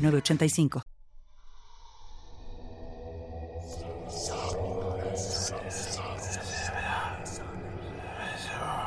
985. 0.00 0.82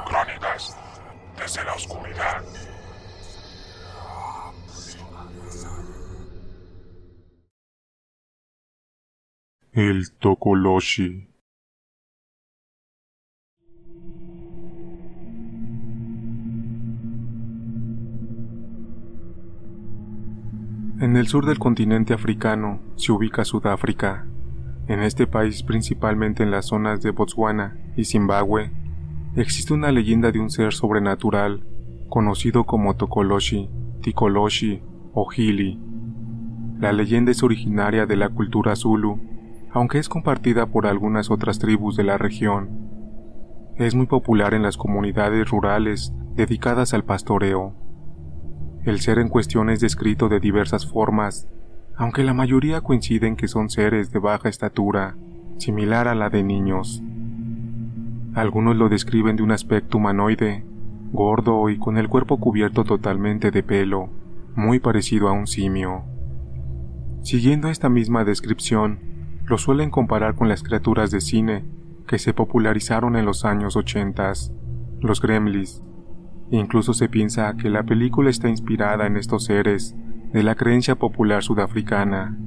Crónicas 0.06 0.78
desde 1.38 1.64
la 1.64 1.74
oscuridad. 1.74 2.44
El 9.74 10.12
Tokoloshi. 10.20 11.33
En 21.14 21.18
el 21.18 21.28
sur 21.28 21.46
del 21.46 21.60
continente 21.60 22.16
africano 22.16 22.80
se 22.96 23.12
ubica 23.12 23.46
Sudáfrica. 23.46 24.26
En 24.88 25.00
este 25.00 25.28
país, 25.28 25.62
principalmente 25.62 26.42
en 26.42 26.50
las 26.50 26.66
zonas 26.66 27.04
de 27.04 27.12
Botswana 27.12 27.78
y 27.96 28.06
Zimbabue, 28.06 28.72
existe 29.36 29.76
una 29.76 29.92
leyenda 29.92 30.32
de 30.32 30.40
un 30.40 30.50
ser 30.50 30.74
sobrenatural 30.74 31.68
conocido 32.10 32.64
como 32.64 32.96
Tokoloshi, 32.96 33.70
Tikoloshi 34.02 34.82
o 35.14 35.32
Hili. 35.32 35.80
La 36.80 36.92
leyenda 36.92 37.30
es 37.30 37.44
originaria 37.44 38.08
de 38.08 38.16
la 38.16 38.30
cultura 38.30 38.76
Zulu, 38.76 39.20
aunque 39.72 40.00
es 40.00 40.10
compartida 40.10 40.66
por 40.66 40.88
algunas 40.88 41.30
otras 41.30 41.60
tribus 41.60 41.96
de 41.96 42.06
la 42.06 42.18
región. 42.18 42.72
Es 43.76 43.94
muy 43.94 44.08
popular 44.08 44.56
en 44.56 44.64
las 44.64 44.78
comunidades 44.78 45.48
rurales 45.48 46.12
dedicadas 46.34 46.96
al 46.96 47.04
pastoreo. 47.04 47.76
El 48.86 49.00
ser 49.00 49.18
en 49.20 49.30
cuestión 49.30 49.70
es 49.70 49.80
descrito 49.80 50.28
de 50.28 50.42
diversas 50.42 50.86
formas, 50.86 51.48
aunque 51.96 52.24
la 52.24 52.34
mayoría 52.34 52.82
coinciden 52.82 53.38
que 53.38 53.48
son 53.48 53.70
seres 53.70 54.12
de 54.12 54.20
baja 54.20 54.50
estatura, 54.50 55.16
similar 55.58 56.10
a 56.10 56.16
la 56.16 56.30
de 56.30 56.44
niños. 56.44 57.02
Algunos 58.34 58.76
lo 58.76 58.90
describen 58.90 59.38
de 59.38 59.44
un 59.44 59.52
aspecto 59.52 60.00
humanoide, 60.00 60.66
gordo 61.14 61.70
y 61.70 61.78
con 61.78 61.98
el 61.98 62.10
cuerpo 62.10 62.42
cubierto 62.42 62.84
totalmente 62.84 63.52
de 63.52 63.64
pelo, 63.64 64.10
muy 64.54 64.80
parecido 64.80 65.30
a 65.30 65.32
un 65.32 65.48
simio. 65.48 66.04
Siguiendo 67.22 67.70
esta 67.70 67.88
misma 67.88 68.26
descripción, 68.26 69.00
lo 69.46 69.58
suelen 69.58 69.92
comparar 69.92 70.36
con 70.36 70.50
las 70.50 70.62
criaturas 70.62 71.10
de 71.10 71.22
cine 71.22 71.64
que 72.06 72.20
se 72.20 72.34
popularizaron 72.34 73.16
en 73.16 73.26
los 73.26 73.46
años 73.46 73.78
80, 73.78 74.34
los 75.00 75.22
gremlins, 75.22 75.82
Incluso 76.52 76.94
se 76.94 77.10
piensa 77.10 77.54
que 77.56 77.70
la 77.70 77.84
película 77.84 78.30
está 78.30 78.50
inspirada 78.50 79.08
en 79.08 79.18
estos 79.18 79.46
seres 79.46 79.96
de 80.32 80.44
la 80.44 80.56
creencia 80.56 80.96
popular 80.96 81.44
sudafricana. 81.44 82.38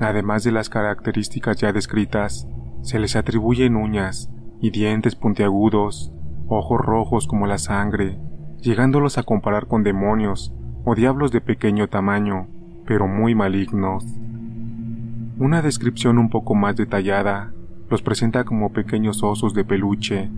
Además 0.00 0.44
de 0.44 0.52
las 0.52 0.68
características 0.68 1.58
ya 1.58 1.72
descritas, 1.72 2.48
se 2.82 2.98
les 2.98 3.16
atribuyen 3.16 3.76
uñas 3.76 4.30
y 4.60 4.70
dientes 4.70 5.14
puntiagudos, 5.14 6.12
ojos 6.48 6.80
rojos 6.80 7.26
como 7.26 7.46
la 7.46 7.58
sangre, 7.58 8.18
llegándolos 8.60 9.18
a 9.18 9.22
comparar 9.22 9.66
con 9.66 9.82
demonios 9.82 10.54
o 10.84 10.94
diablos 10.94 11.32
de 11.32 11.40
pequeño 11.40 11.88
tamaño, 11.88 12.48
pero 12.86 13.06
muy 13.06 13.34
malignos. 13.34 14.04
Una 15.38 15.62
descripción 15.62 16.18
un 16.18 16.28
poco 16.28 16.54
más 16.54 16.76
detallada 16.76 17.52
los 17.88 18.02
presenta 18.02 18.44
como 18.44 18.72
pequeños 18.72 19.22
osos 19.22 19.52
de 19.54 19.64
peluche 19.64 20.30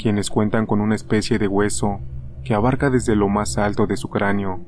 quienes 0.00 0.30
cuentan 0.30 0.66
con 0.66 0.80
una 0.80 0.94
especie 0.94 1.38
de 1.38 1.48
hueso 1.48 2.00
que 2.44 2.54
abarca 2.54 2.90
desde 2.90 3.16
lo 3.16 3.28
más 3.28 3.58
alto 3.58 3.86
de 3.86 3.96
su 3.96 4.08
cráneo 4.08 4.60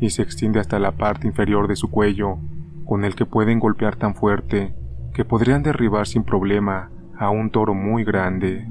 y 0.00 0.10
se 0.10 0.22
extiende 0.22 0.60
hasta 0.60 0.78
la 0.78 0.92
parte 0.92 1.26
inferior 1.26 1.68
de 1.68 1.76
su 1.76 1.90
cuello, 1.90 2.38
con 2.84 3.04
el 3.04 3.14
que 3.14 3.24
pueden 3.24 3.58
golpear 3.58 3.96
tan 3.96 4.14
fuerte 4.14 4.74
que 5.14 5.24
podrían 5.24 5.62
derribar 5.62 6.06
sin 6.06 6.24
problema 6.24 6.90
a 7.18 7.30
un 7.30 7.50
toro 7.50 7.74
muy 7.74 8.04
grande. 8.04 8.68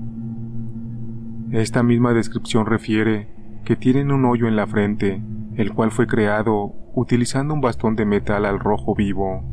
Esta 1.51 1.81
misma 1.81 2.13
descripción 2.13 2.65
refiere 2.67 3.29
que 3.63 3.75
tienen 3.75 4.11
un 4.11 4.25
hoyo 4.25 4.47
en 4.47 4.55
la 4.55 4.67
frente, 4.67 5.23
el 5.55 5.73
cual 5.73 5.91
fue 5.91 6.05
creado 6.05 6.73
utilizando 6.93 7.53
un 7.53 7.61
bastón 7.61 7.95
de 7.95 8.05
metal 8.05 8.45
al 8.45 8.59
rojo 8.59 8.93
vivo. 8.93 9.43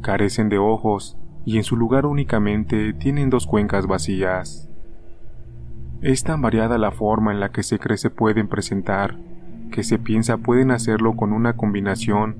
Carecen 0.00 0.48
de 0.48 0.58
ojos 0.58 1.18
y 1.44 1.58
en 1.58 1.64
su 1.64 1.76
lugar 1.76 2.06
únicamente 2.06 2.94
tienen 2.94 3.28
dos 3.28 3.46
cuencas 3.46 3.86
vacías. 3.86 4.69
Es 6.02 6.24
tan 6.24 6.40
variada 6.40 6.78
la 6.78 6.92
forma 6.92 7.30
en 7.30 7.40
la 7.40 7.50
que 7.50 7.62
se 7.62 7.78
cree 7.78 7.98
se 7.98 8.08
pueden 8.08 8.48
presentar, 8.48 9.18
que 9.70 9.82
se 9.82 9.98
piensa 9.98 10.38
pueden 10.38 10.70
hacerlo 10.70 11.14
con 11.14 11.34
una 11.34 11.56
combinación 11.56 12.36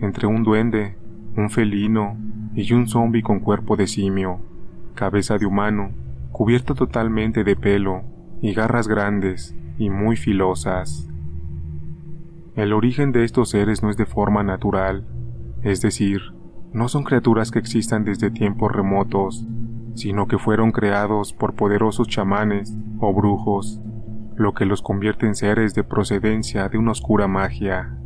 entre 0.00 0.26
un 0.26 0.42
duende, 0.42 0.96
un 1.36 1.48
felino 1.48 2.16
y 2.54 2.72
un 2.72 2.88
zombi 2.88 3.22
con 3.22 3.38
cuerpo 3.38 3.76
de 3.76 3.86
simio, 3.86 4.40
cabeza 4.96 5.38
de 5.38 5.46
humano, 5.46 5.92
cubierto 6.32 6.74
totalmente 6.74 7.44
de 7.44 7.54
pelo 7.54 8.02
y 8.42 8.52
garras 8.52 8.88
grandes 8.88 9.54
y 9.78 9.90
muy 9.90 10.16
filosas. 10.16 11.08
El 12.56 12.72
origen 12.72 13.12
de 13.12 13.22
estos 13.22 13.50
seres 13.50 13.84
no 13.84 13.90
es 13.90 13.96
de 13.96 14.06
forma 14.06 14.42
natural, 14.42 15.04
es 15.62 15.80
decir, 15.80 16.20
no 16.72 16.88
son 16.88 17.04
criaturas 17.04 17.52
que 17.52 17.60
existan 17.60 18.04
desde 18.04 18.32
tiempos 18.32 18.72
remotos, 18.72 19.46
sino 19.94 20.26
que 20.26 20.38
fueron 20.38 20.72
creados 20.72 21.32
por 21.32 21.54
poderosos 21.54 22.08
chamanes 22.08 22.76
o 22.98 23.14
brujos, 23.14 23.80
lo 24.36 24.52
que 24.52 24.64
los 24.64 24.82
convierte 24.82 25.26
en 25.26 25.34
seres 25.34 25.74
de 25.74 25.84
procedencia 25.84 26.68
de 26.68 26.78
una 26.78 26.92
oscura 26.92 27.28
magia. 27.28 27.96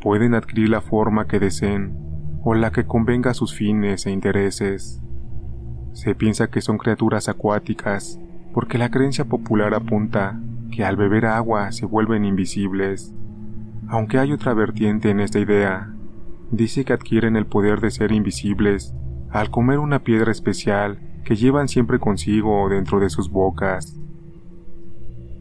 Pueden 0.00 0.34
adquirir 0.34 0.70
la 0.70 0.80
forma 0.80 1.26
que 1.26 1.38
deseen 1.38 1.96
o 2.42 2.54
la 2.54 2.70
que 2.70 2.86
convenga 2.86 3.32
a 3.32 3.34
sus 3.34 3.54
fines 3.54 4.06
e 4.06 4.10
intereses. 4.10 5.02
Se 5.92 6.14
piensa 6.14 6.48
que 6.48 6.60
son 6.60 6.78
criaturas 6.78 7.28
acuáticas 7.28 8.18
porque 8.52 8.78
la 8.78 8.90
creencia 8.90 9.24
popular 9.24 9.74
apunta 9.74 10.40
que 10.70 10.84
al 10.84 10.96
beber 10.96 11.26
agua 11.26 11.72
se 11.72 11.86
vuelven 11.86 12.24
invisibles. 12.24 13.14
Aunque 13.88 14.18
hay 14.18 14.32
otra 14.32 14.54
vertiente 14.54 15.10
en 15.10 15.20
esta 15.20 15.38
idea, 15.38 15.92
dice 16.50 16.84
que 16.84 16.92
adquieren 16.92 17.36
el 17.36 17.46
poder 17.46 17.80
de 17.80 17.90
ser 17.90 18.12
invisibles 18.12 18.94
al 19.30 19.50
comer 19.50 19.78
una 19.78 20.00
piedra 20.00 20.32
especial 20.32 20.98
que 21.24 21.36
llevan 21.36 21.68
siempre 21.68 21.98
consigo 21.98 22.68
dentro 22.68 23.00
de 23.00 23.10
sus 23.10 23.30
bocas. 23.30 23.98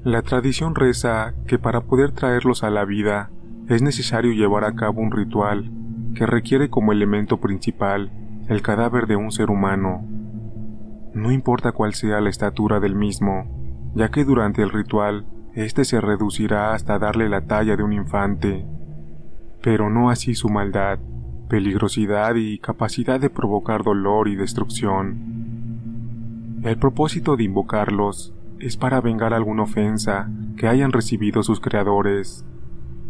La 0.03 0.21
tradición 0.21 0.75
reza 0.75 1.33
que 1.47 1.57
para 1.57 1.81
poder 1.81 2.11
traerlos 2.11 2.63
a 2.63 2.69
la 2.69 2.85
vida 2.85 3.31
es 3.67 3.81
necesario 3.81 4.33
llevar 4.33 4.63
a 4.63 4.75
cabo 4.75 5.01
un 5.01 5.11
ritual 5.11 5.71
que 6.13 6.25
requiere 6.25 6.69
como 6.69 6.91
elemento 6.91 7.37
principal 7.39 8.11
el 8.47 8.61
cadáver 8.61 9.07
de 9.07 9.15
un 9.15 9.31
ser 9.31 9.49
humano. 9.49 10.05
No 11.13 11.31
importa 11.31 11.71
cuál 11.71 11.93
sea 11.93 12.21
la 12.21 12.29
estatura 12.29 12.79
del 12.79 12.95
mismo, 12.95 13.91
ya 13.95 14.09
que 14.09 14.23
durante 14.23 14.61
el 14.61 14.69
ritual 14.69 15.25
éste 15.53 15.85
se 15.85 16.01
reducirá 16.01 16.73
hasta 16.73 16.99
darle 16.99 17.29
la 17.29 17.41
talla 17.41 17.75
de 17.75 17.83
un 17.83 17.93
infante, 17.93 18.65
pero 19.61 19.89
no 19.89 20.09
así 20.09 20.35
su 20.35 20.49
maldad, 20.49 20.99
peligrosidad 21.47 22.35
y 22.35 22.57
capacidad 22.59 23.19
de 23.19 23.29
provocar 23.29 23.83
dolor 23.83 24.27
y 24.27 24.35
destrucción. 24.35 25.35
El 26.63 26.77
propósito 26.77 27.37
de 27.37 27.43
invocarlos 27.43 28.33
es 28.59 28.77
para 28.77 29.01
vengar 29.01 29.33
alguna 29.33 29.63
ofensa 29.63 30.29
que 30.57 30.67
hayan 30.67 30.91
recibido 30.91 31.43
sus 31.43 31.59
creadores. 31.59 32.45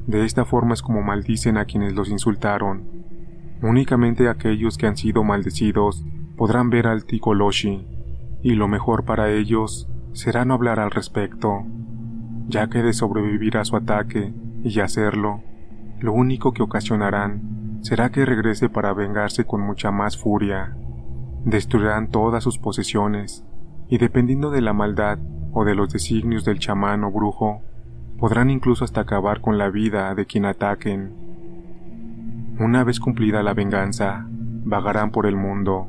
De 0.08 0.26
esta 0.26 0.46
forma 0.46 0.74
es 0.74 0.82
como 0.82 1.02
maldicen 1.02 1.58
a 1.58 1.66
quienes 1.66 1.94
los 1.94 2.10
insultaron. 2.10 2.84
Únicamente 3.62 4.28
aquellos 4.28 4.78
que 4.78 4.88
han 4.88 4.98
sido 4.98 5.24
maldecidos 5.24 6.04
podrán 6.36 6.70
ver 6.70 6.88
al 6.88 7.06
Tikoloshi, 7.06 7.88
y 8.44 8.56
lo 8.56 8.68
mejor 8.68 9.06
para 9.06 9.32
ellos 9.32 9.90
será 10.12 10.46
no 10.46 10.54
hablar 10.54 10.80
al 10.80 10.92
respecto, 10.92 11.64
ya 12.48 12.68
que 12.70 12.84
de 12.84 12.94
sobrevivir 12.94 13.58
a 13.58 13.66
su 13.66 13.76
ataque 13.76 14.34
y 14.64 14.80
hacerlo, 14.80 15.42
lo 16.00 16.14
único 16.14 16.52
que 16.52 16.64
ocasionarán 16.64 17.75
será 17.86 18.10
que 18.10 18.26
regrese 18.26 18.68
para 18.68 18.94
vengarse 18.94 19.46
con 19.46 19.62
mucha 19.62 19.92
más 19.92 20.18
furia. 20.18 20.76
Destruirán 21.44 22.10
todas 22.10 22.44
sus 22.44 22.58
posesiones, 22.58 23.46
y 23.88 24.00
dependiendo 24.00 24.50
de 24.50 24.62
la 24.62 24.74
maldad 24.74 25.20
o 25.52 25.66
de 25.66 25.76
los 25.76 25.94
designios 25.94 26.44
del 26.46 26.58
chamán 26.58 27.04
o 27.04 27.12
brujo, 27.12 27.62
podrán 28.18 28.50
incluso 28.50 28.86
hasta 28.86 29.02
acabar 29.02 29.40
con 29.40 29.60
la 29.60 29.70
vida 29.70 30.16
de 30.16 30.26
quien 30.26 30.46
ataquen. 30.46 31.14
Una 32.60 32.84
vez 32.84 33.00
cumplida 33.00 33.44
la 33.44 33.54
venganza, 33.54 34.26
vagarán 34.30 35.12
por 35.12 35.28
el 35.28 35.36
mundo, 35.36 35.88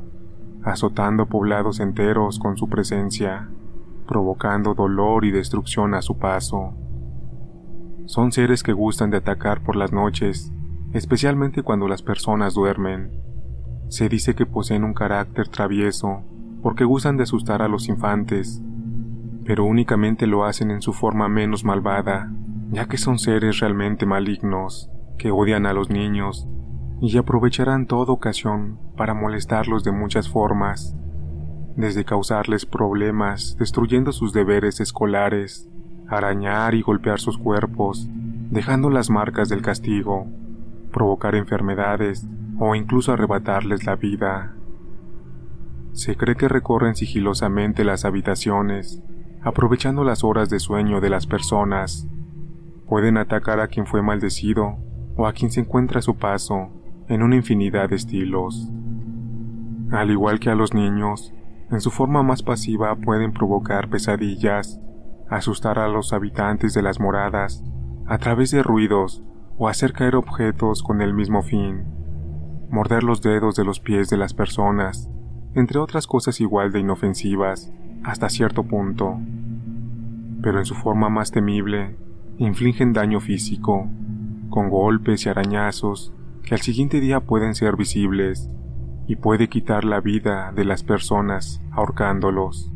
azotando 0.63 1.25
poblados 1.25 1.79
enteros 1.79 2.37
con 2.37 2.57
su 2.57 2.69
presencia, 2.69 3.49
provocando 4.05 4.75
dolor 4.75 5.25
y 5.25 5.31
destrucción 5.31 5.95
a 5.95 6.03
su 6.03 6.19
paso. 6.19 6.75
Son 8.05 8.31
seres 8.31 8.61
que 8.61 8.73
gustan 8.73 9.09
de 9.09 9.17
atacar 9.17 9.63
por 9.63 9.75
las 9.75 9.91
noches, 9.91 10.53
especialmente 10.93 11.63
cuando 11.63 11.87
las 11.87 12.01
personas 12.01 12.53
duermen. 12.53 13.11
Se 13.89 14.09
dice 14.09 14.35
que 14.35 14.45
poseen 14.45 14.83
un 14.83 14.93
carácter 14.93 15.47
travieso, 15.47 16.23
porque 16.61 16.83
gustan 16.83 17.17
de 17.17 17.23
asustar 17.23 17.61
a 17.61 17.67
los 17.67 17.87
infantes, 17.87 18.61
pero 19.45 19.63
únicamente 19.63 20.27
lo 20.27 20.45
hacen 20.45 20.71
en 20.71 20.81
su 20.81 20.93
forma 20.93 21.29
menos 21.29 21.63
malvada, 21.63 22.31
ya 22.71 22.87
que 22.87 22.97
son 22.97 23.17
seres 23.17 23.59
realmente 23.59 24.05
malignos, 24.05 24.89
que 25.17 25.31
odian 25.31 25.65
a 25.65 25.73
los 25.73 25.89
niños 25.89 26.47
y 27.01 27.17
aprovecharán 27.17 27.85
toda 27.85 28.11
ocasión 28.11 28.79
para 28.97 29.13
molestarlos 29.13 29.83
de 29.83 29.91
muchas 29.91 30.29
formas, 30.29 30.95
desde 31.75 32.05
causarles 32.05 32.65
problemas 32.65 33.55
destruyendo 33.59 34.11
sus 34.11 34.33
deberes 34.33 34.79
escolares, 34.79 35.69
arañar 36.09 36.73
y 36.73 36.81
golpear 36.81 37.19
sus 37.19 37.37
cuerpos, 37.37 38.09
dejando 38.49 38.89
las 38.89 39.09
marcas 39.09 39.47
del 39.47 39.61
castigo, 39.61 40.27
provocar 40.91 41.35
enfermedades 41.35 42.27
o 42.59 42.75
incluso 42.75 43.13
arrebatarles 43.13 43.85
la 43.85 43.95
vida. 43.95 44.55
Se 45.93 46.15
cree 46.15 46.35
que 46.35 46.47
recorren 46.47 46.95
sigilosamente 46.95 47.83
las 47.83 48.05
habitaciones, 48.05 49.01
aprovechando 49.41 50.03
las 50.03 50.23
horas 50.23 50.49
de 50.49 50.59
sueño 50.59 51.01
de 51.01 51.09
las 51.09 51.27
personas. 51.27 52.07
Pueden 52.87 53.17
atacar 53.17 53.59
a 53.59 53.67
quien 53.67 53.85
fue 53.85 54.01
maldecido 54.01 54.77
o 55.15 55.27
a 55.27 55.33
quien 55.33 55.51
se 55.51 55.61
encuentra 55.61 55.99
a 55.99 56.03
su 56.03 56.15
paso, 56.15 56.69
en 57.07 57.23
una 57.23 57.35
infinidad 57.35 57.89
de 57.89 57.95
estilos. 57.95 58.69
Al 59.91 60.11
igual 60.11 60.39
que 60.39 60.49
a 60.49 60.55
los 60.55 60.73
niños, 60.73 61.33
en 61.71 61.81
su 61.81 61.91
forma 61.91 62.21
más 62.23 62.43
pasiva 62.43 62.95
pueden 62.95 63.33
provocar 63.33 63.89
pesadillas, 63.89 64.79
asustar 65.29 65.79
a 65.79 65.87
los 65.87 66.13
habitantes 66.13 66.73
de 66.73 66.81
las 66.81 66.99
moradas 66.99 67.63
a 68.05 68.17
través 68.17 68.51
de 68.51 68.63
ruidos 68.63 69.23
o 69.57 69.67
hacer 69.67 69.93
caer 69.93 70.15
objetos 70.15 70.83
con 70.83 71.01
el 71.01 71.13
mismo 71.13 71.41
fin, 71.41 71.83
morder 72.69 73.03
los 73.03 73.21
dedos 73.21 73.55
de 73.55 73.63
los 73.63 73.79
pies 73.79 74.09
de 74.09 74.17
las 74.17 74.33
personas, 74.33 75.09
entre 75.55 75.79
otras 75.79 76.07
cosas 76.07 76.39
igual 76.41 76.71
de 76.71 76.79
inofensivas 76.79 77.71
hasta 78.03 78.29
cierto 78.29 78.63
punto. 78.63 79.19
Pero 80.41 80.59
en 80.59 80.65
su 80.65 80.75
forma 80.75 81.09
más 81.09 81.31
temible, 81.31 81.95
infligen 82.37 82.93
daño 82.93 83.19
físico, 83.19 83.87
con 84.49 84.69
golpes 84.69 85.25
y 85.25 85.29
arañazos 85.29 86.13
que 86.43 86.55
al 86.55 86.61
siguiente 86.61 86.99
día 86.99 87.19
pueden 87.19 87.55
ser 87.55 87.75
visibles 87.75 88.49
y 89.07 89.15
puede 89.15 89.49
quitar 89.49 89.83
la 89.83 89.99
vida 89.99 90.51
de 90.55 90.65
las 90.65 90.83
personas 90.83 91.61
ahorcándolos. 91.71 92.71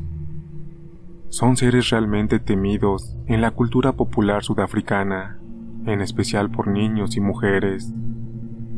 Son 1.30 1.56
seres 1.56 1.90
realmente 1.90 2.40
temidos 2.40 3.16
en 3.28 3.40
la 3.42 3.52
cultura 3.52 3.94
popular 3.94 4.44
sudafricana, 4.44 5.41
en 5.86 6.02
especial 6.02 6.50
por 6.52 6.68
niños 6.68 7.18
y 7.18 7.22
mujeres. 7.22 7.94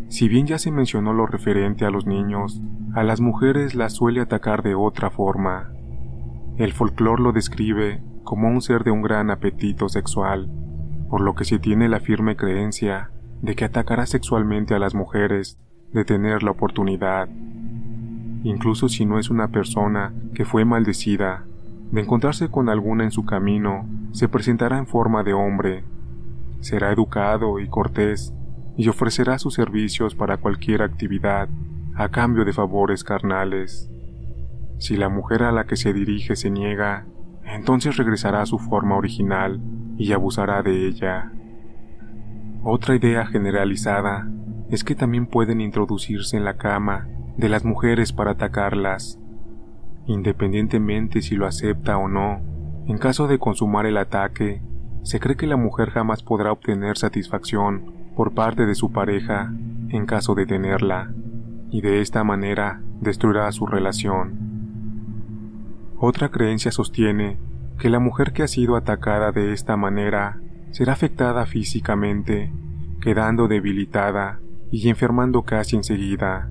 Si 0.07 0.27
bien 0.27 0.45
ya 0.45 0.57
se 0.57 0.71
mencionó 0.71 1.13
lo 1.13 1.25
referente 1.25 1.85
a 1.85 1.89
los 1.89 2.05
niños, 2.05 2.61
a 2.93 3.03
las 3.03 3.19
mujeres 3.19 3.75
las 3.75 3.93
suele 3.93 4.21
atacar 4.21 4.61
de 4.61 4.75
otra 4.75 5.09
forma. 5.09 5.71
El 6.57 6.73
folclore 6.73 7.23
lo 7.23 7.31
describe 7.31 8.03
como 8.23 8.47
un 8.47 8.61
ser 8.61 8.83
de 8.83 8.91
un 8.91 9.01
gran 9.01 9.31
apetito 9.31 9.89
sexual, 9.89 10.49
por 11.09 11.21
lo 11.21 11.35
que 11.35 11.45
se 11.45 11.59
tiene 11.59 11.89
la 11.89 11.99
firme 11.99 12.35
creencia 12.35 13.09
de 13.41 13.55
que 13.55 13.65
atacará 13.65 14.05
sexualmente 14.05 14.73
a 14.73 14.79
las 14.79 14.95
mujeres 14.95 15.59
de 15.91 16.05
tener 16.05 16.43
la 16.43 16.51
oportunidad, 16.51 17.27
incluso 18.43 18.89
si 18.89 19.05
no 19.05 19.19
es 19.19 19.29
una 19.29 19.49
persona 19.49 20.13
que 20.33 20.45
fue 20.45 20.65
maldecida, 20.65 21.45
de 21.91 22.01
encontrarse 22.01 22.49
con 22.49 22.69
alguna 22.69 23.03
en 23.03 23.11
su 23.11 23.25
camino, 23.25 23.87
se 24.11 24.27
presentará 24.27 24.77
en 24.77 24.87
forma 24.87 25.23
de 25.23 25.33
hombre, 25.33 25.83
será 26.63 26.91
educado 26.91 27.59
y 27.59 27.67
cortés, 27.67 28.33
y 28.77 28.87
ofrecerá 28.87 29.37
sus 29.37 29.53
servicios 29.53 30.15
para 30.15 30.37
cualquier 30.37 30.81
actividad, 30.81 31.49
a 31.93 32.09
cambio 32.09 32.45
de 32.45 32.53
favores 32.53 33.03
carnales. 33.03 33.91
Si 34.79 34.95
la 34.95 35.09
mujer 35.09 35.43
a 35.43 35.51
la 35.51 35.65
que 35.65 35.75
se 35.75 35.93
dirige 35.93 36.35
se 36.35 36.49
niega, 36.49 37.05
entonces 37.43 37.97
regresará 37.97 38.41
a 38.41 38.45
su 38.45 38.59
forma 38.59 38.95
original 38.95 39.61
y 39.97 40.13
abusará 40.13 40.63
de 40.63 40.87
ella. 40.87 41.31
Otra 42.63 42.95
idea 42.95 43.25
generalizada 43.25 44.27
es 44.69 44.85
que 44.85 44.95
también 44.95 45.27
pueden 45.27 45.59
introducirse 45.59 46.37
en 46.37 46.45
la 46.45 46.55
cama 46.55 47.07
de 47.35 47.49
las 47.49 47.65
mujeres 47.65 48.13
para 48.13 48.31
atacarlas, 48.31 49.19
independientemente 50.07 51.21
si 51.21 51.35
lo 51.35 51.45
acepta 51.45 51.97
o 51.97 52.07
no. 52.07 52.41
En 52.87 52.97
caso 52.97 53.27
de 53.27 53.37
consumar 53.37 53.85
el 53.85 53.97
ataque, 53.97 54.61
se 55.03 55.19
cree 55.19 55.35
que 55.35 55.47
la 55.47 55.57
mujer 55.57 55.91
jamás 55.91 56.23
podrá 56.23 56.51
obtener 56.51 56.97
satisfacción 56.97 57.93
por 58.15 58.33
parte 58.33 58.65
de 58.65 58.75
su 58.75 58.91
pareja 58.91 59.53
en 59.89 60.05
caso 60.05 60.33
de 60.33 60.45
tenerla, 60.45 61.13
y 61.69 61.81
de 61.81 62.01
esta 62.01 62.23
manera 62.23 62.81
destruirá 63.01 63.51
su 63.51 63.65
relación. 63.65 64.37
Otra 65.97 66.29
creencia 66.29 66.71
sostiene 66.71 67.37
que 67.77 67.89
la 67.89 67.99
mujer 67.99 68.33
que 68.33 68.43
ha 68.43 68.47
sido 68.47 68.75
atacada 68.75 69.31
de 69.31 69.53
esta 69.53 69.77
manera 69.77 70.39
será 70.71 70.93
afectada 70.93 71.45
físicamente, 71.45 72.51
quedando 73.01 73.47
debilitada 73.47 74.39
y 74.71 74.89
enfermando 74.89 75.43
casi 75.43 75.75
enseguida, 75.75 76.49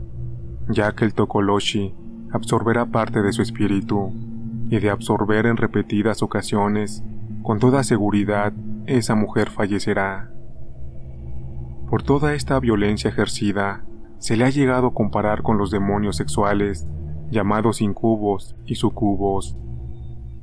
ya 0.69 0.93
que 0.93 1.05
el 1.05 1.15
Tokoloshi 1.15 1.95
absorberá 2.31 2.87
parte 2.87 3.23
de 3.23 3.33
su 3.33 3.43
espíritu, 3.43 4.13
y 4.71 4.79
de 4.79 4.89
absorber 4.89 5.47
en 5.47 5.59
repetidas 5.59 6.23
ocasiones, 6.23 7.05
con 7.43 7.59
toda 7.59 7.83
seguridad, 7.83 8.53
esa 8.87 9.15
mujer 9.15 9.51
fallecerá. 9.51 10.31
Por 11.91 12.03
toda 12.03 12.35
esta 12.35 12.59
violencia 12.61 13.11
ejercida, 13.11 13.85
se 14.19 14.37
le 14.37 14.45
ha 14.45 14.51
llegado 14.51 14.89
a 14.89 14.95
comparar 14.95 15.43
con 15.43 15.59
los 15.59 15.71
demonios 15.71 16.17
sexuales, 16.17 16.87
llamados 17.31 17.81
incubos 17.81 18.57
y 18.65 18.77
sucubos. 18.77 19.57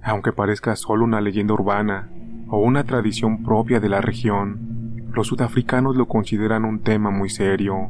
Aunque 0.03 0.33
parezca 0.33 0.75
solo 0.75 1.05
una 1.05 1.21
leyenda 1.21 1.53
urbana, 1.53 2.09
o 2.49 2.59
una 2.59 2.83
tradición 2.83 3.43
propia 3.43 3.79
de 3.79 3.89
la 3.89 4.01
región, 4.01 5.05
los 5.13 5.27
sudafricanos 5.27 5.95
lo 5.95 6.07
consideran 6.07 6.65
un 6.65 6.79
tema 6.79 7.11
muy 7.11 7.29
serio, 7.29 7.89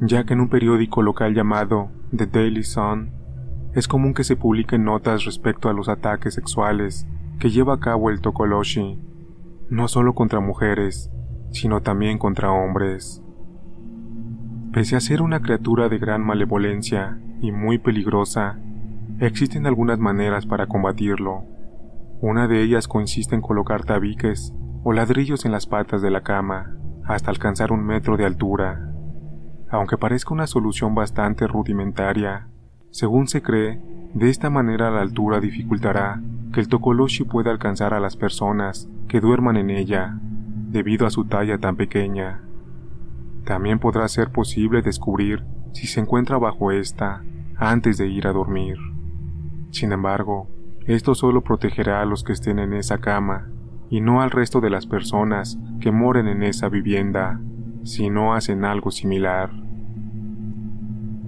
ya 0.00 0.24
que 0.24 0.34
en 0.34 0.40
un 0.40 0.48
periódico 0.48 1.00
local 1.00 1.34
llamado 1.34 1.88
The 2.14 2.26
Daily 2.26 2.64
Sun 2.64 3.10
es 3.74 3.88
común 3.88 4.14
que 4.14 4.24
se 4.24 4.36
publiquen 4.36 4.84
notas 4.84 5.24
respecto 5.24 5.68
a 5.68 5.72
los 5.72 5.88
ataques 5.88 6.34
sexuales 6.34 7.06
que 7.38 7.50
lleva 7.50 7.74
a 7.74 7.80
cabo 7.80 8.10
el 8.10 8.20
Tokoloshi, 8.20 8.98
no 9.70 9.86
solo 9.86 10.14
contra 10.14 10.40
mujeres, 10.40 11.10
sino 11.52 11.82
también 11.82 12.18
contra 12.18 12.50
hombres. 12.50 13.22
Pese 14.72 14.96
a 14.96 15.00
ser 15.00 15.22
una 15.22 15.40
criatura 15.40 15.88
de 15.88 15.98
gran 15.98 16.24
malevolencia 16.24 17.18
y 17.40 17.52
muy 17.52 17.78
peligrosa, 17.78 18.58
existen 19.20 19.66
algunas 19.66 19.98
maneras 19.98 20.46
para 20.46 20.66
combatirlo. 20.66 21.44
Una 22.20 22.48
de 22.48 22.62
ellas 22.62 22.88
consiste 22.88 23.34
en 23.34 23.40
colocar 23.40 23.84
tabiques 23.84 24.52
o 24.82 24.92
ladrillos 24.92 25.44
en 25.44 25.52
las 25.52 25.66
patas 25.66 26.02
de 26.02 26.10
la 26.10 26.22
cama 26.22 26.74
hasta 27.04 27.30
alcanzar 27.30 27.72
un 27.72 27.84
metro 27.84 28.16
de 28.16 28.26
altura. 28.26 28.92
Aunque 29.70 29.96
parezca 29.96 30.34
una 30.34 30.46
solución 30.46 30.94
bastante 30.94 31.46
rudimentaria, 31.46 32.48
según 32.90 33.28
se 33.28 33.42
cree, 33.42 33.80
de 34.14 34.28
esta 34.28 34.50
manera 34.50 34.90
la 34.90 35.02
altura 35.02 35.40
dificultará 35.40 36.20
que 36.52 36.60
el 36.60 36.68
tokoloshi 36.68 37.24
pueda 37.24 37.50
alcanzar 37.50 37.94
a 37.94 38.00
las 38.00 38.16
personas 38.16 38.88
que 39.08 39.20
duerman 39.20 39.56
en 39.56 39.70
ella, 39.70 40.18
debido 40.70 41.06
a 41.06 41.10
su 41.10 41.24
talla 41.24 41.58
tan 41.58 41.76
pequeña. 41.76 42.42
También 43.44 43.78
podrá 43.78 44.06
ser 44.08 44.30
posible 44.30 44.82
descubrir 44.82 45.44
si 45.72 45.86
se 45.86 46.00
encuentra 46.00 46.38
bajo 46.38 46.70
esta 46.70 47.22
antes 47.56 47.98
de 47.98 48.08
ir 48.08 48.26
a 48.26 48.32
dormir. 48.32 48.76
Sin 49.70 49.92
embargo, 49.92 50.48
esto 50.86 51.14
solo 51.14 51.42
protegerá 51.42 52.00
a 52.00 52.06
los 52.06 52.24
que 52.24 52.32
estén 52.32 52.58
en 52.58 52.72
esa 52.72 52.98
cama 52.98 53.48
y 53.90 54.00
no 54.00 54.20
al 54.22 54.30
resto 54.30 54.60
de 54.60 54.70
las 54.70 54.86
personas 54.86 55.58
que 55.80 55.92
moren 55.92 56.28
en 56.28 56.42
esa 56.42 56.68
vivienda 56.68 57.40
si 57.84 58.10
no 58.10 58.34
hacen 58.34 58.64
algo 58.64 58.90
similar. 58.90 59.50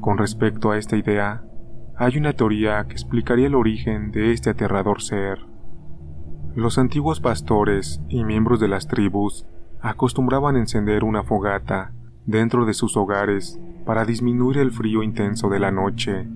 Con 0.00 0.19
respecto 0.19 0.71
a 0.71 0.79
esta 0.79 0.97
idea, 0.97 1.43
hay 2.00 2.16
una 2.16 2.33
teoría 2.33 2.83
que 2.87 2.95
explicaría 2.95 3.49
el 3.49 3.54
origen 3.54 4.11
de 4.11 4.33
este 4.33 4.49
aterrador 4.49 5.02
ser. 5.02 5.40
Los 6.54 6.78
antiguos 6.78 7.21
pastores 7.21 8.00
y 8.09 8.25
miembros 8.25 8.59
de 8.59 8.69
las 8.69 8.88
tribus 8.88 9.47
acostumbraban 9.83 10.57
encender 10.57 11.04
una 11.04 11.25
fogata 11.25 11.92
dentro 12.25 12.64
de 12.64 12.73
sus 12.73 12.97
hogares 12.97 13.61
para 13.85 14.07
disminuir 14.07 14.57
el 14.57 14.73
frío 14.73 15.02
intenso 15.02 15.50
de 15.50 15.59
la 15.59 15.73
noche 15.73 16.26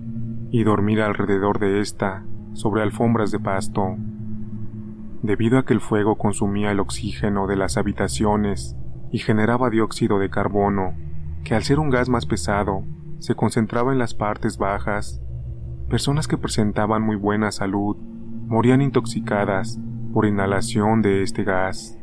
y 0.51 0.65
dormir 0.65 1.01
alrededor 1.01 1.59
de 1.59 1.81
esta 1.81 2.27
sobre 2.53 2.83
alfombras 2.83 3.31
de 3.31 3.41
pasto. 3.41 3.97
Debido 5.23 5.59
a 5.59 5.65
que 5.65 5.73
el 5.73 5.81
fuego 5.81 6.19
consumía 6.19 6.73
el 6.73 6.81
oxígeno 6.81 7.47
de 7.47 7.57
las 7.57 7.79
habitaciones 7.79 8.77
y 9.11 9.19
generaba 9.19 9.71
dióxido 9.71 10.19
de 10.19 10.29
carbono, 10.29 10.93
que 11.43 11.55
al 11.55 11.63
ser 11.63 11.79
un 11.79 11.89
gas 11.89 12.11
más 12.11 12.27
pesado, 12.27 12.85
se 13.19 13.35
concentraba 13.35 13.93
en 13.93 13.99
las 13.99 14.13
partes 14.13 14.59
bajas. 14.59 15.24
Personas 15.89 16.27
que 16.27 16.39
presentaban 16.39 17.03
muy 17.03 17.17
buena 17.17 17.53
salud 17.53 17.97
morían 18.47 18.81
intoxicadas 18.81 19.79
por 20.13 20.25
inhalación 20.25 21.03
de 21.03 21.23
este 21.23 21.45
gas. 21.45 21.99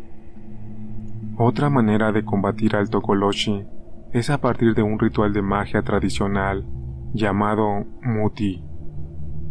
Otra 1.37 1.69
manera 1.69 2.11
de 2.11 2.23
combatir 2.23 2.75
al 2.75 2.89
Tokoloshi 2.89 3.65
es 4.13 4.29
a 4.29 4.39
partir 4.39 4.75
de 4.75 4.83
un 4.83 4.99
ritual 4.99 5.33
de 5.33 5.41
magia 5.41 5.81
tradicional 5.81 6.65
llamado 7.13 7.85
Muti. 8.03 8.63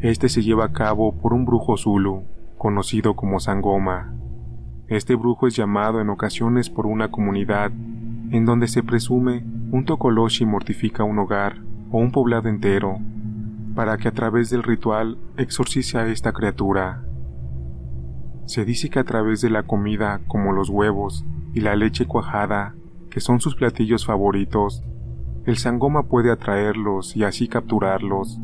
Este 0.00 0.28
se 0.28 0.42
lleva 0.42 0.66
a 0.66 0.72
cabo 0.72 1.12
por 1.18 1.32
un 1.32 1.44
brujo 1.44 1.76
Zulu, 1.76 2.22
conocido 2.56 3.16
como 3.16 3.40
Sangoma. 3.40 4.14
Este 4.86 5.16
brujo 5.16 5.48
es 5.48 5.56
llamado 5.56 6.00
en 6.00 6.08
ocasiones 6.08 6.70
por 6.70 6.86
una 6.86 7.10
comunidad 7.10 7.72
en 8.30 8.44
donde 8.44 8.68
se 8.68 8.84
presume 8.84 9.44
un 9.72 9.84
Tokoloshi 9.84 10.46
mortifica 10.46 11.02
un 11.02 11.18
hogar 11.18 11.56
o 11.90 11.98
un 11.98 12.12
poblado 12.12 12.48
entero 12.48 12.98
para 13.74 13.96
que 13.98 14.08
a 14.08 14.12
través 14.12 14.50
del 14.50 14.62
ritual 14.62 15.18
exorcice 15.36 15.98
a 15.98 16.06
esta 16.06 16.32
criatura. 16.32 17.04
Se 18.46 18.64
dice 18.64 18.90
que 18.90 18.98
a 18.98 19.04
través 19.04 19.40
de 19.40 19.50
la 19.50 19.62
comida 19.62 20.20
como 20.26 20.52
los 20.52 20.70
huevos 20.70 21.24
y 21.54 21.60
la 21.60 21.76
leche 21.76 22.06
cuajada, 22.06 22.74
que 23.10 23.20
son 23.20 23.40
sus 23.40 23.54
platillos 23.54 24.06
favoritos, 24.06 24.82
el 25.46 25.56
sangoma 25.56 26.04
puede 26.04 26.30
atraerlos 26.30 27.16
y 27.16 27.24
así 27.24 27.48
capturarlos. 27.48 28.38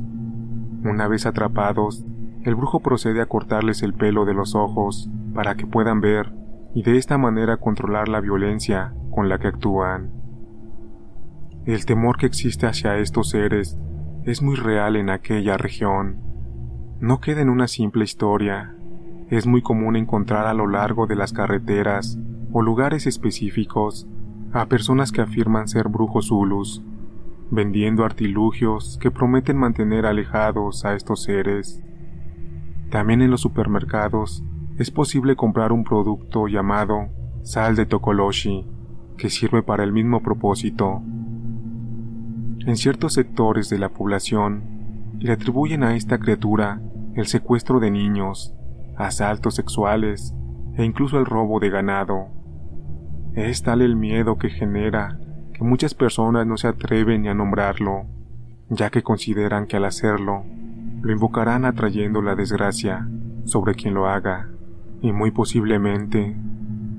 Una 0.84 1.08
vez 1.08 1.26
atrapados, 1.26 2.04
el 2.42 2.54
brujo 2.54 2.80
procede 2.80 3.20
a 3.20 3.26
cortarles 3.26 3.82
el 3.82 3.94
pelo 3.94 4.24
de 4.24 4.34
los 4.34 4.54
ojos 4.54 5.10
para 5.34 5.56
que 5.56 5.66
puedan 5.66 6.00
ver 6.00 6.32
y 6.74 6.82
de 6.82 6.96
esta 6.96 7.18
manera 7.18 7.56
controlar 7.56 8.08
la 8.08 8.20
violencia 8.20 8.94
con 9.10 9.28
la 9.28 9.38
que 9.38 9.48
actúan. 9.48 10.10
El 11.64 11.84
temor 11.84 12.16
que 12.16 12.26
existe 12.26 12.66
hacia 12.66 12.98
estos 12.98 13.30
seres 13.30 13.76
es 14.26 14.42
muy 14.42 14.56
real 14.56 14.96
en 14.96 15.08
aquella 15.08 15.56
región. 15.56 16.16
No 16.98 17.20
queda 17.20 17.42
en 17.42 17.48
una 17.48 17.68
simple 17.68 18.02
historia. 18.02 18.74
Es 19.30 19.46
muy 19.46 19.62
común 19.62 19.94
encontrar 19.94 20.46
a 20.46 20.54
lo 20.54 20.66
largo 20.66 21.06
de 21.06 21.14
las 21.14 21.32
carreteras 21.32 22.18
o 22.52 22.60
lugares 22.60 23.06
específicos 23.06 24.08
a 24.52 24.66
personas 24.66 25.12
que 25.12 25.20
afirman 25.20 25.68
ser 25.68 25.88
brujos 25.88 26.26
zulus, 26.26 26.82
vendiendo 27.52 28.04
artilugios 28.04 28.98
que 29.00 29.12
prometen 29.12 29.58
mantener 29.58 30.06
alejados 30.06 30.84
a 30.84 30.94
estos 30.94 31.22
seres. 31.22 31.80
También 32.90 33.22
en 33.22 33.30
los 33.30 33.42
supermercados 33.42 34.44
es 34.76 34.90
posible 34.90 35.36
comprar 35.36 35.70
un 35.70 35.84
producto 35.84 36.48
llamado 36.48 37.10
sal 37.42 37.76
de 37.76 37.86
Tokoloshi, 37.86 38.66
que 39.16 39.30
sirve 39.30 39.62
para 39.62 39.84
el 39.84 39.92
mismo 39.92 40.20
propósito. 40.20 41.00
En 42.66 42.76
ciertos 42.76 43.12
sectores 43.12 43.70
de 43.70 43.78
la 43.78 43.90
población 43.90 44.64
le 45.20 45.30
atribuyen 45.30 45.84
a 45.84 45.94
esta 45.94 46.18
criatura 46.18 46.80
el 47.14 47.28
secuestro 47.28 47.78
de 47.78 47.92
niños, 47.92 48.56
asaltos 48.96 49.54
sexuales 49.54 50.34
e 50.76 50.84
incluso 50.84 51.16
el 51.20 51.26
robo 51.26 51.60
de 51.60 51.70
ganado. 51.70 52.26
Es 53.34 53.62
tal 53.62 53.82
el 53.82 53.94
miedo 53.94 54.36
que 54.36 54.50
genera 54.50 55.16
que 55.54 55.62
muchas 55.62 55.94
personas 55.94 56.44
no 56.44 56.56
se 56.56 56.66
atreven 56.66 57.22
ni 57.22 57.28
a 57.28 57.34
nombrarlo, 57.34 58.06
ya 58.68 58.90
que 58.90 59.04
consideran 59.04 59.68
que 59.68 59.76
al 59.76 59.84
hacerlo 59.84 60.42
lo 61.02 61.12
invocarán 61.12 61.64
atrayendo 61.64 62.20
la 62.20 62.34
desgracia 62.34 63.08
sobre 63.44 63.76
quien 63.76 63.94
lo 63.94 64.08
haga 64.08 64.48
y 65.02 65.12
muy 65.12 65.30
posiblemente 65.30 66.36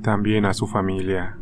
también 0.01 0.45
a 0.45 0.53
su 0.53 0.65
familia. 0.65 1.35